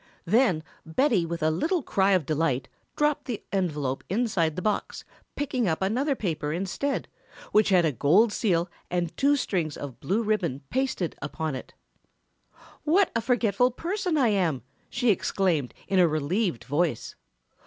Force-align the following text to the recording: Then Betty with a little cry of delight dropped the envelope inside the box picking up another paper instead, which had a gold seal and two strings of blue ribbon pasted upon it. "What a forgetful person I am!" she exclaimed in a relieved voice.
Then 0.25 0.63
Betty 0.83 1.27
with 1.27 1.43
a 1.43 1.51
little 1.51 1.83
cry 1.83 2.13
of 2.13 2.25
delight 2.25 2.67
dropped 2.95 3.25
the 3.25 3.43
envelope 3.51 4.03
inside 4.09 4.55
the 4.55 4.61
box 4.63 5.05
picking 5.35 5.67
up 5.67 5.83
another 5.83 6.15
paper 6.15 6.51
instead, 6.51 7.07
which 7.51 7.69
had 7.69 7.85
a 7.85 7.91
gold 7.91 8.33
seal 8.33 8.67
and 8.89 9.15
two 9.15 9.35
strings 9.35 9.77
of 9.77 9.99
blue 9.99 10.23
ribbon 10.23 10.61
pasted 10.71 11.15
upon 11.21 11.53
it. 11.53 11.75
"What 12.83 13.11
a 13.15 13.21
forgetful 13.21 13.69
person 13.73 14.17
I 14.17 14.29
am!" 14.29 14.63
she 14.89 15.11
exclaimed 15.11 15.71
in 15.87 15.99
a 15.99 16.07
relieved 16.07 16.63
voice. 16.63 17.13